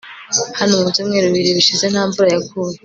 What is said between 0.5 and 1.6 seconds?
hano mu byumweru bibiri